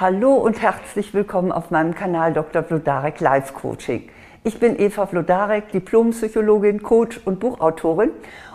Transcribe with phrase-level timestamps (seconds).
[0.00, 2.62] Hallo und herzlich willkommen auf meinem Kanal Dr.
[2.62, 4.08] Vlodarek Life Coaching.
[4.44, 8.12] Ich bin Eva Vlodarek, Diplompsychologin, Coach und Buchautorin.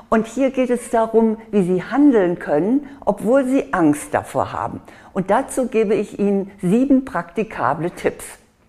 [0.07, 4.79] Und hier geht es darum, wie Sie handeln können, obwohl Sie Angst davor haben.
[5.11, 8.23] Und dazu gebe ich Ihnen sieben praktikable Tipps.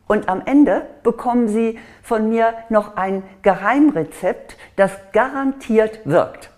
[0.09, 6.51] Und am Ende bekommen Sie von mir noch ein Geheimrezept, das garantiert wirkt.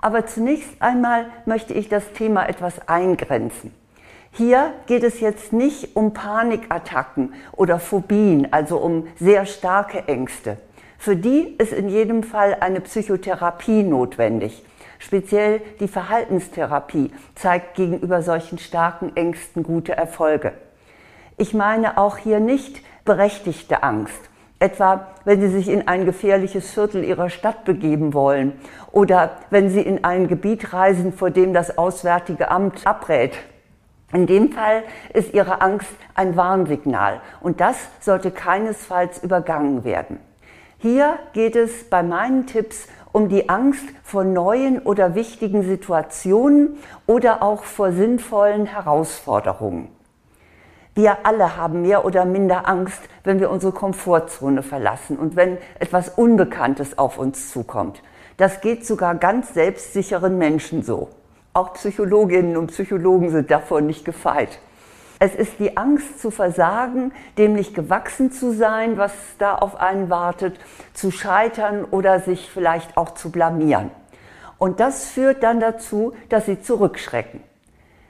[0.00, 3.72] Aber zunächst einmal möchte ich das Thema etwas eingrenzen.
[4.34, 10.56] Hier geht es jetzt nicht um Panikattacken oder Phobien, also um sehr starke Ängste.
[10.96, 14.64] Für die ist in jedem Fall eine Psychotherapie notwendig.
[14.98, 20.54] Speziell die Verhaltenstherapie zeigt gegenüber solchen starken Ängsten gute Erfolge.
[21.36, 24.30] Ich meine auch hier nicht berechtigte Angst,
[24.60, 28.54] etwa wenn Sie sich in ein gefährliches Viertel Ihrer Stadt begeben wollen
[28.92, 33.32] oder wenn Sie in ein Gebiet reisen, vor dem das Auswärtige Amt abrät
[34.12, 40.18] in dem Fall ist Ihre Angst ein Warnsignal und das sollte keinesfalls übergangen werden.
[40.78, 47.42] Hier geht es bei meinen Tipps um die Angst vor neuen oder wichtigen Situationen oder
[47.42, 49.88] auch vor sinnvollen Herausforderungen.
[50.94, 56.10] Wir alle haben mehr oder minder Angst, wenn wir unsere Komfortzone verlassen und wenn etwas
[56.10, 58.02] Unbekanntes auf uns zukommt.
[58.36, 61.08] Das geht sogar ganz selbstsicheren Menschen so.
[61.54, 64.58] Auch Psychologinnen und Psychologen sind davon nicht gefeit.
[65.18, 70.08] Es ist die Angst zu versagen, dem nicht gewachsen zu sein, was da auf einen
[70.08, 70.58] wartet,
[70.94, 73.90] zu scheitern oder sich vielleicht auch zu blamieren.
[74.56, 77.42] Und das führt dann dazu, dass sie zurückschrecken.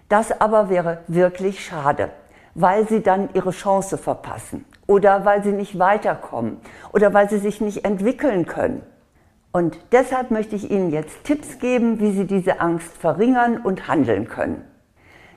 [0.09, 2.11] Das aber wäre wirklich schade,
[2.55, 6.61] weil sie dann ihre Chance verpassen oder weil sie nicht weiterkommen
[6.93, 8.83] oder weil sie sich nicht entwickeln können.
[9.53, 14.27] Und deshalb möchte ich Ihnen jetzt Tipps geben, wie Sie diese Angst verringern und handeln
[14.27, 14.65] können.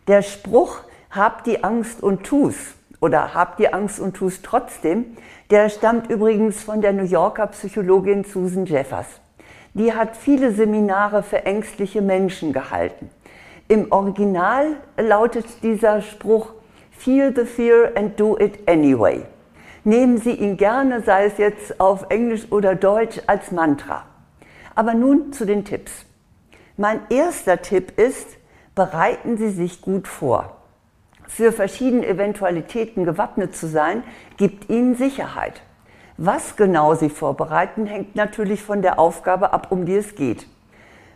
[0.07, 0.79] Der Spruch,
[1.11, 2.55] hab die Angst und tu's
[3.01, 5.17] oder hab die Angst und tu's trotzdem,
[5.49, 9.07] der stammt übrigens von der New Yorker Psychologin Susan Jeffers.
[9.73, 13.09] Die hat viele Seminare für ängstliche Menschen gehalten.
[13.67, 16.53] Im Original lautet dieser Spruch,
[16.91, 19.25] Feel the fear and do it anyway
[19.85, 24.03] nehmen Sie ihn gerne, sei es jetzt auf Englisch oder Deutsch, als Mantra.
[24.75, 26.05] Aber nun zu den Tipps.
[26.77, 28.27] Mein erster Tipp ist,
[28.73, 30.57] bereiten Sie sich gut vor.
[31.27, 34.03] Für verschiedene Eventualitäten gewappnet zu sein,
[34.37, 35.61] gibt Ihnen Sicherheit.
[36.17, 40.47] Was genau Sie vorbereiten, hängt natürlich von der Aufgabe ab, um die es geht.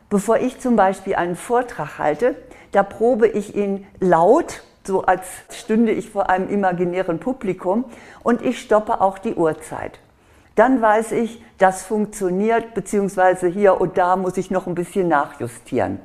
[0.10, 2.36] Bevor ich zum Beispiel einen Vortrag halte,
[2.72, 7.86] da probe ich ihn laut so als stünde ich vor einem imaginären Publikum
[8.24, 10.00] und ich stoppe auch die Uhrzeit.
[10.56, 16.00] Dann weiß ich, das funktioniert, beziehungsweise hier und da muss ich noch ein bisschen nachjustieren.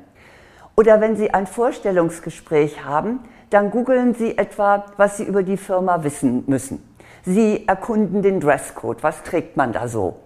[0.77, 3.19] Oder wenn Sie ein Vorstellungsgespräch haben,
[3.49, 6.83] dann googeln Sie etwa, was Sie über die Firma wissen müssen.
[7.23, 10.17] Sie erkunden den Dresscode, was trägt man da so?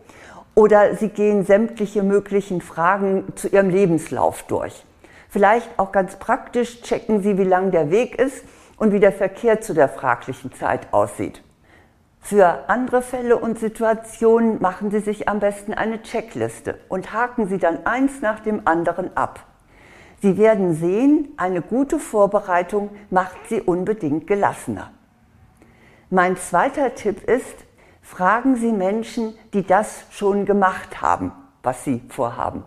[0.56, 4.84] Oder Sie gehen sämtliche möglichen Fragen zu Ihrem Lebenslauf durch.
[5.29, 8.44] Vielleicht auch ganz praktisch checken Sie, wie lang der Weg ist
[8.78, 11.44] und wie der Verkehr zu der fraglichen Zeit aussieht.
[12.19, 17.59] Für andere Fälle und Situationen machen Sie sich am besten eine Checkliste und haken sie
[17.59, 19.45] dann eins nach dem anderen ab.
[20.22, 24.91] Sie werden sehen, eine gute Vorbereitung macht Sie unbedingt gelassener.
[26.09, 27.66] Mein zweiter Tipp ist,
[28.01, 31.31] fragen Sie Menschen, die das schon gemacht haben,
[31.63, 32.63] was Sie vorhaben.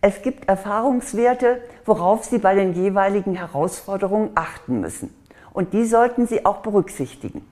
[0.00, 5.14] Es gibt Erfahrungswerte, worauf Sie bei den jeweiligen Herausforderungen achten müssen.
[5.52, 7.46] Und die sollten Sie auch berücksichtigen.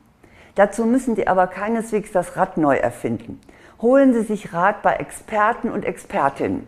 [0.54, 3.40] Dazu müssen Sie aber keineswegs das Rad neu erfinden.
[3.80, 6.66] Holen Sie sich Rat bei Experten und Expertinnen.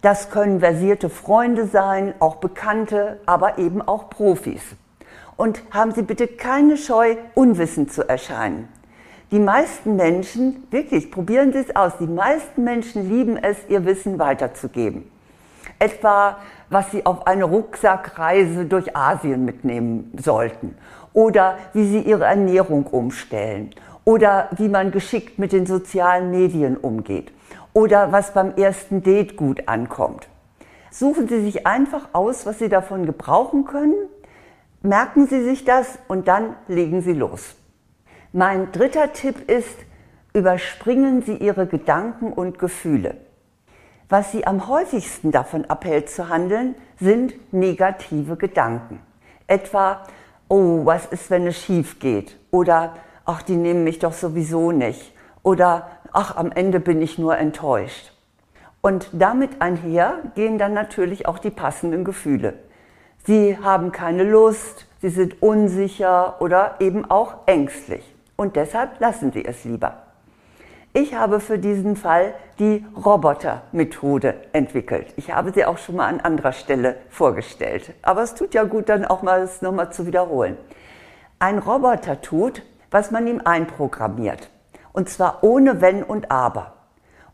[0.00, 4.62] Das können versierte Freunde sein, auch Bekannte, aber eben auch Profis.
[5.36, 8.68] Und haben Sie bitte keine Scheu, unwissend zu erscheinen.
[9.32, 14.18] Die meisten Menschen, wirklich, probieren Sie es aus, die meisten Menschen lieben es, ihr Wissen
[14.18, 15.10] weiterzugeben.
[15.78, 16.36] Etwa,
[16.68, 20.76] was Sie auf eine Rucksackreise durch Asien mitnehmen sollten.
[21.14, 23.70] Oder wie Sie Ihre Ernährung umstellen.
[24.04, 27.32] Oder wie man geschickt mit den sozialen Medien umgeht.
[27.72, 30.28] Oder was beim ersten Date gut ankommt.
[30.90, 33.94] Suchen Sie sich einfach aus, was Sie davon gebrauchen können.
[34.82, 37.56] Merken Sie sich das und dann legen Sie los.
[38.34, 39.76] Mein dritter Tipp ist,
[40.32, 43.18] überspringen Sie Ihre Gedanken und Gefühle.
[44.08, 49.00] Was Sie am häufigsten davon abhält zu handeln, sind negative Gedanken.
[49.48, 50.04] Etwa,
[50.48, 52.38] oh, was ist, wenn es schief geht?
[52.50, 52.94] Oder,
[53.26, 55.12] ach, die nehmen mich doch sowieso nicht.
[55.42, 58.14] Oder, ach, am Ende bin ich nur enttäuscht.
[58.80, 62.54] Und damit einher gehen dann natürlich auch die passenden Gefühle.
[63.26, 68.11] Sie haben keine Lust, sie sind unsicher oder eben auch ängstlich.
[68.36, 70.02] Und deshalb lassen Sie es lieber.
[70.94, 75.14] Ich habe für diesen Fall die Roboter-Methode entwickelt.
[75.16, 77.94] Ich habe sie auch schon mal an anderer Stelle vorgestellt.
[78.02, 80.58] Aber es tut ja gut, dann auch mal es nochmal zu wiederholen.
[81.38, 84.50] Ein Roboter tut, was man ihm einprogrammiert.
[84.92, 86.74] Und zwar ohne Wenn und Aber.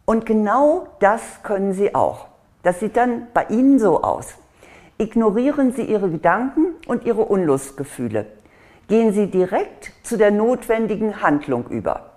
[0.05, 2.29] Und genau das können Sie auch.
[2.63, 4.35] Das sieht dann bei Ihnen so aus.
[4.99, 8.27] Ignorieren Sie Ihre Gedanken und Ihre Unlustgefühle.
[8.89, 12.13] Gehen Sie direkt zu der notwendigen Handlung über.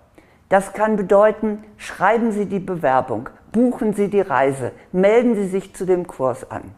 [0.47, 5.85] Das kann bedeuten, schreiben Sie die Bewerbung, buchen Sie die Reise, melden Sie sich zu
[5.85, 6.71] dem Kurs an.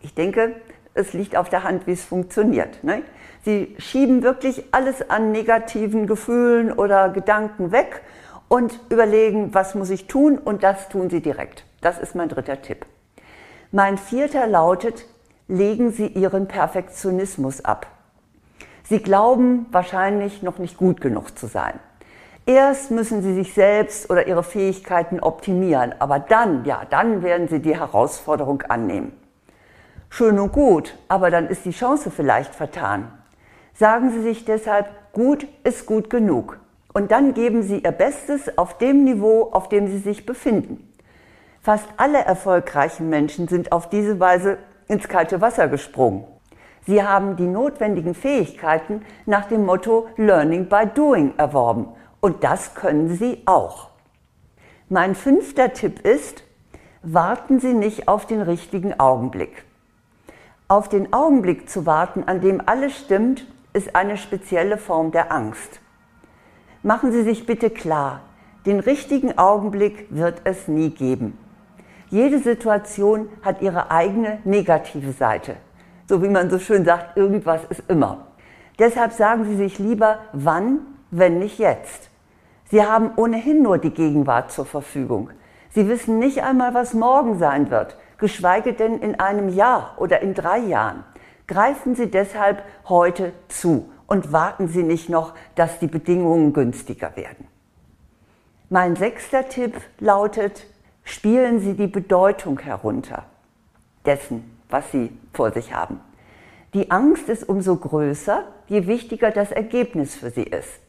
[0.00, 0.54] Ich denke,
[0.94, 2.84] es liegt auf der Hand, wie es funktioniert.
[2.84, 3.02] Ne?
[3.44, 8.02] Sie schieben wirklich alles an negativen Gefühlen oder Gedanken weg
[8.46, 11.64] und überlegen, was muss ich tun und das tun Sie direkt.
[11.80, 12.86] Das ist mein dritter Tipp.
[13.72, 15.06] Mein vierter lautet,
[15.48, 17.86] legen Sie Ihren Perfektionismus ab.
[18.92, 21.80] Sie glauben wahrscheinlich noch nicht gut genug zu sein.
[22.44, 27.60] Erst müssen Sie sich selbst oder Ihre Fähigkeiten optimieren, aber dann, ja, dann werden Sie
[27.60, 29.14] die Herausforderung annehmen.
[30.10, 33.10] Schön und gut, aber dann ist die Chance vielleicht vertan.
[33.72, 36.60] Sagen Sie sich deshalb, gut ist gut genug.
[36.92, 40.92] Und dann geben Sie Ihr Bestes auf dem Niveau, auf dem Sie sich befinden.
[41.62, 46.26] Fast alle erfolgreichen Menschen sind auf diese Weise ins kalte Wasser gesprungen.
[46.86, 51.88] Sie haben die notwendigen Fähigkeiten nach dem Motto Learning by Doing erworben.
[52.20, 53.90] Und das können Sie auch.
[54.88, 56.44] Mein fünfter Tipp ist,
[57.02, 59.64] warten Sie nicht auf den richtigen Augenblick.
[60.68, 65.80] Auf den Augenblick zu warten, an dem alles stimmt, ist eine spezielle Form der Angst.
[66.82, 68.20] Machen Sie sich bitte klar,
[68.66, 71.38] den richtigen Augenblick wird es nie geben.
[72.10, 75.56] Jede Situation hat ihre eigene negative Seite.
[76.08, 78.26] So wie man so schön sagt, irgendwas ist immer.
[78.78, 82.10] Deshalb sagen Sie sich lieber, wann, wenn nicht jetzt.
[82.70, 85.30] Sie haben ohnehin nur die Gegenwart zur Verfügung.
[85.70, 90.34] Sie wissen nicht einmal, was morgen sein wird, geschweige denn in einem Jahr oder in
[90.34, 91.04] drei Jahren.
[91.46, 97.46] Greifen Sie deshalb heute zu und warten Sie nicht noch, dass die Bedingungen günstiger werden.
[98.68, 100.66] Mein sechster Tipp lautet,
[101.04, 103.24] spielen Sie die Bedeutung herunter
[104.06, 106.00] dessen, was Sie vor sich haben.
[106.74, 110.80] Die Angst ist umso größer, je wichtiger das Ergebnis für Sie ist.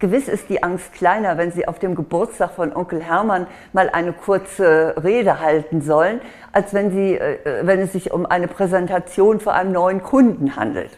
[0.00, 4.12] Gewiss ist die Angst kleiner, wenn Sie auf dem Geburtstag von Onkel Hermann mal eine
[4.12, 6.20] kurze Rede halten sollen,
[6.52, 10.96] als wenn, Sie, äh, wenn es sich um eine Präsentation für einen neuen Kunden handelt.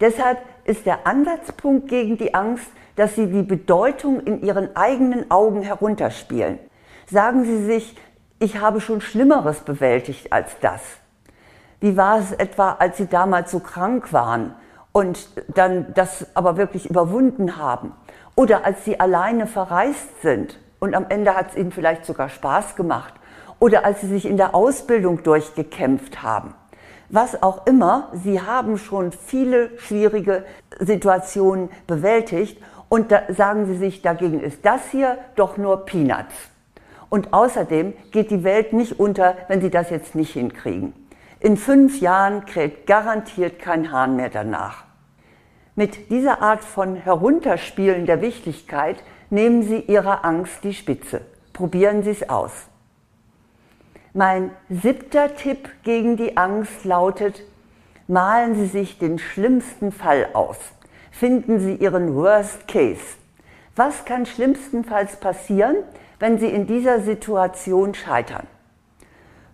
[0.00, 5.62] Deshalb ist der Ansatzpunkt gegen die Angst, dass Sie die Bedeutung in Ihren eigenen Augen
[5.62, 6.58] herunterspielen.
[7.10, 7.96] Sagen Sie sich,
[8.38, 10.82] ich habe schon Schlimmeres bewältigt als das.
[11.80, 14.54] Wie war es etwa, als Sie damals so krank waren
[14.92, 17.92] und dann das aber wirklich überwunden haben?
[18.34, 22.76] Oder als Sie alleine verreist sind und am Ende hat es Ihnen vielleicht sogar Spaß
[22.76, 23.14] gemacht?
[23.58, 26.54] Oder als Sie sich in der Ausbildung durchgekämpft haben?
[27.08, 30.44] Was auch immer, Sie haben schon viele schwierige
[30.78, 36.34] Situationen bewältigt und da sagen Sie sich, dagegen ist das hier doch nur Peanuts.
[37.08, 40.92] Und außerdem geht die Welt nicht unter, wenn sie das jetzt nicht hinkriegen.
[41.46, 44.82] In fünf Jahren kräht garantiert kein Hahn mehr danach.
[45.76, 48.96] Mit dieser Art von Herunterspielen der Wichtigkeit
[49.30, 51.20] nehmen Sie Ihrer Angst die Spitze.
[51.52, 52.50] Probieren Sie es aus.
[54.12, 57.44] Mein siebter Tipp gegen die Angst lautet,
[58.08, 60.58] malen Sie sich den schlimmsten Fall aus.
[61.12, 63.18] Finden Sie Ihren Worst Case.
[63.76, 65.76] Was kann schlimmstenfalls passieren,
[66.18, 68.48] wenn Sie in dieser Situation scheitern?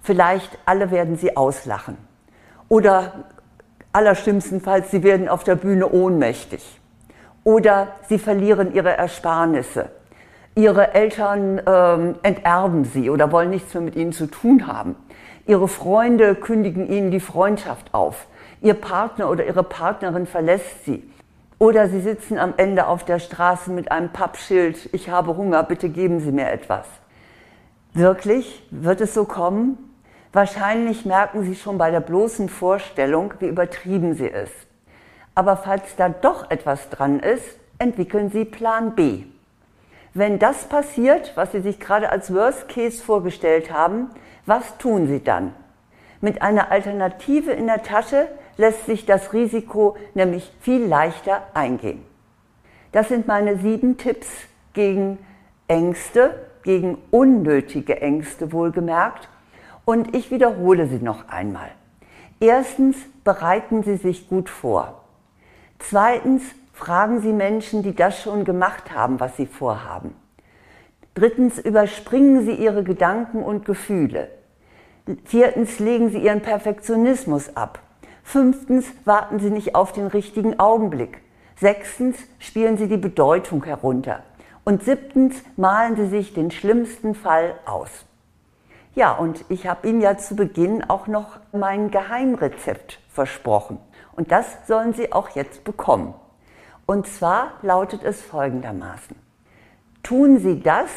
[0.03, 1.97] Vielleicht alle werden Sie auslachen.
[2.69, 3.25] Oder
[3.93, 6.81] allerschlimmstenfalls, Sie werden auf der Bühne ohnmächtig.
[7.45, 9.91] Oder Sie verlieren Ihre Ersparnisse.
[10.55, 14.97] Ihre Eltern ähm, enterben Sie oder wollen nichts mehr mit Ihnen zu tun haben.
[15.47, 18.27] Ihre Freunde kündigen Ihnen die Freundschaft auf.
[18.61, 21.09] Ihr Partner oder Ihre Partnerin verlässt Sie.
[21.59, 25.89] Oder Sie sitzen am Ende auf der Straße mit einem Pappschild, ich habe Hunger, bitte
[25.89, 26.87] geben Sie mir etwas.
[27.95, 28.67] Wirklich?
[28.71, 29.92] Wird es so kommen?
[30.33, 34.55] Wahrscheinlich merken Sie schon bei der bloßen Vorstellung, wie übertrieben sie ist.
[35.35, 39.25] Aber falls da doch etwas dran ist, entwickeln Sie Plan B.
[40.15, 44.11] Wenn das passiert, was Sie sich gerade als Worst Case vorgestellt haben,
[44.47, 45.55] was tun Sie dann?
[46.21, 52.05] Mit einer Alternative in der Tasche lässt sich das Risiko nämlich viel leichter eingehen.
[52.93, 54.29] Das sind meine sieben Tipps
[54.73, 55.19] gegen
[55.67, 59.29] Ängste, gegen unnötige Ängste wohlgemerkt.
[59.85, 61.71] Und ich wiederhole sie noch einmal.
[62.41, 65.05] Erstens bereiten Sie sich gut vor.
[65.79, 70.15] Zweitens, fragen Sie Menschen, die das schon gemacht haben, was Sie vorhaben.
[71.15, 74.29] Drittens, überspringen Sie Ihre Gedanken und Gefühle.
[75.25, 77.81] Viertens, legen Sie Ihren Perfektionismus ab.
[78.25, 81.19] Fünftens, warten Sie nicht auf den richtigen Augenblick.
[81.57, 84.23] Sechstens, spielen Sie die Bedeutung herunter.
[84.65, 88.05] Und siebtens, malen Sie sich den schlimmsten Fall aus.
[88.95, 93.79] Ja, und ich habe Ihnen ja zu Beginn auch noch mein Geheimrezept versprochen.
[94.15, 96.15] Und das sollen Sie auch jetzt bekommen.
[96.85, 99.17] Und zwar lautet es folgendermaßen.
[100.03, 100.91] Tun Sie das,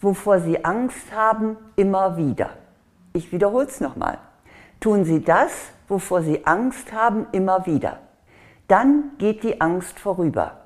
[0.00, 2.50] wovor Sie Angst haben, immer wieder.
[3.14, 4.18] Ich wiederhole es nochmal.
[4.78, 5.50] Tun Sie das,
[5.88, 8.00] wovor Sie Angst haben, immer wieder.
[8.68, 10.59] Dann geht die Angst vorüber.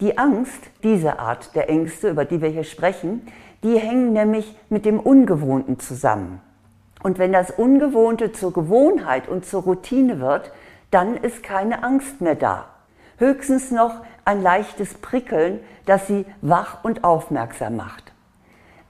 [0.00, 3.26] Die Angst, diese Art der Ängste, über die wir hier sprechen,
[3.62, 6.40] die hängen nämlich mit dem Ungewohnten zusammen.
[7.02, 10.50] Und wenn das Ungewohnte zur Gewohnheit und zur Routine wird,
[10.90, 12.66] dann ist keine Angst mehr da.
[13.18, 18.12] Höchstens noch ein leichtes Prickeln, das sie wach und aufmerksam macht.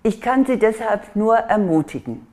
[0.06, 2.26] Ich kann Sie deshalb nur ermutigen,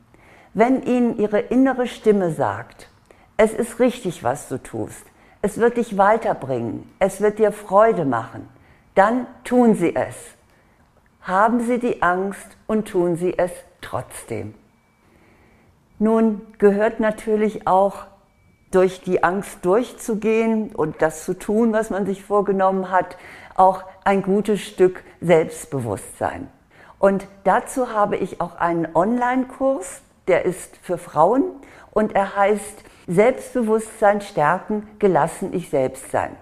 [0.54, 2.90] wenn Ihnen Ihre innere Stimme sagt,
[3.38, 5.06] es ist richtig, was du tust,
[5.42, 8.50] es wird dich weiterbringen, es wird dir Freude machen,
[8.96, 10.16] dann tun Sie es.
[11.22, 14.54] Haben Sie die Angst und tun Sie es trotzdem.
[16.00, 18.06] Nun gehört natürlich auch
[18.72, 23.18] durch die Angst durchzugehen und das zu tun, was man sich vorgenommen hat,
[23.56, 26.48] auch ein gutes Stück Selbstbewusstsein.
[26.98, 31.44] Und dazu habe ich auch einen Online-Kurs, der ist für Frauen
[31.92, 36.36] und er heißt Selbstbewusstsein stärken, gelassen ich selbst sein.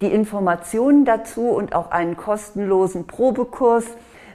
[0.00, 3.84] Die Informationen dazu und auch einen kostenlosen Probekurs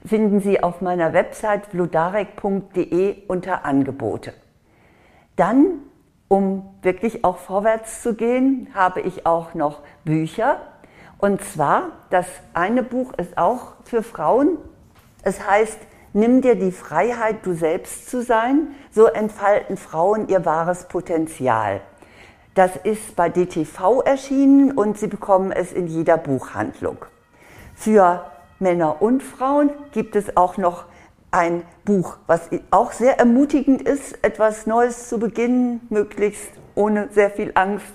[0.05, 4.33] finden Sie auf meiner Website vlodarek.de unter Angebote.
[5.35, 5.79] Dann,
[6.27, 10.61] um wirklich auch vorwärts zu gehen, habe ich auch noch Bücher.
[11.17, 14.59] Und zwar, das eine Buch ist auch für Frauen.
[15.23, 15.79] Es heißt,
[16.13, 18.67] nimm dir die Freiheit, du selbst zu sein.
[18.91, 21.81] So entfalten Frauen ihr wahres Potenzial.
[22.55, 26.99] Das ist bei DTV erschienen und Sie bekommen es in jeder Buchhandlung.
[27.75, 30.85] Für Männer und Frauen gibt es auch noch
[31.31, 37.51] ein Buch, was auch sehr ermutigend ist, etwas Neues zu beginnen, möglichst ohne sehr viel
[37.55, 37.93] Angst.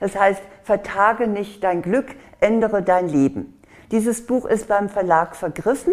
[0.00, 2.06] Das heißt, vertage nicht dein Glück,
[2.40, 3.60] ändere dein Leben.
[3.90, 5.92] Dieses Buch ist beim Verlag vergriffen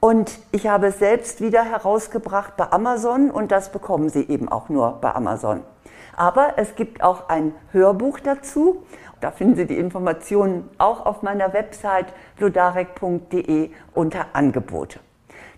[0.00, 4.68] und ich habe es selbst wieder herausgebracht bei Amazon und das bekommen Sie eben auch
[4.68, 5.60] nur bei Amazon.
[6.16, 8.84] Aber es gibt auch ein Hörbuch dazu.
[9.20, 14.98] Da finden Sie die Informationen auch auf meiner Website blodarek.de unter Angebote.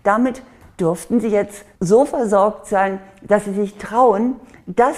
[0.03, 0.43] Damit
[0.79, 4.35] dürften Sie jetzt so versorgt sein, dass Sie sich trauen,
[4.67, 4.97] das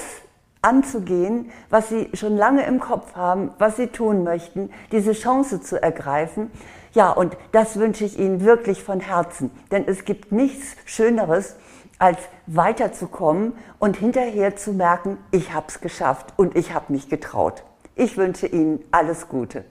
[0.62, 5.82] anzugehen, was Sie schon lange im Kopf haben, was Sie tun möchten, diese Chance zu
[5.82, 6.52] ergreifen.
[6.94, 11.56] Ja, und das wünsche ich Ihnen wirklich von Herzen, denn es gibt nichts Schöneres,
[12.00, 17.64] als weiterzukommen und hinterher zu merken, ich habe es geschafft und ich habe mich getraut.
[17.96, 19.66] Ich wünsche Ihnen alles Gute.